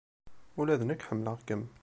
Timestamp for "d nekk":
0.79-1.05